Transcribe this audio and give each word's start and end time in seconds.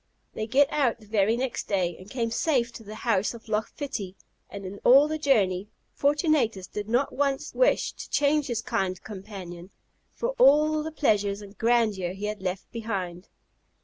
They 0.33 0.47
get 0.47 0.73
out 0.73 0.99
the 0.99 1.05
very 1.05 1.37
next 1.37 1.67
day, 1.67 1.95
and 1.99 2.09
came 2.09 2.31
safe 2.31 2.73
to 2.73 2.83
the 2.83 2.95
house 3.05 3.35
of 3.35 3.47
Loch 3.47 3.69
Fitty; 3.69 4.15
and 4.49 4.65
in 4.65 4.79
all 4.79 5.07
the 5.07 5.19
journey, 5.19 5.67
Fortunatus 5.93 6.65
did 6.65 6.89
not 6.89 7.13
once 7.13 7.53
wish 7.53 7.93
to 7.93 8.09
change 8.09 8.47
his 8.47 8.63
kind 8.63 8.99
companion 9.03 9.69
for 10.15 10.29
all 10.39 10.81
the 10.81 10.91
pleasures 10.91 11.43
and 11.43 11.55
grandeur 11.55 12.13
he 12.13 12.25
had 12.25 12.41
left 12.41 12.71
behind. 12.71 13.29